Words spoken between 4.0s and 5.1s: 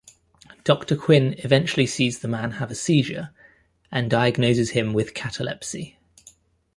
diagnoses him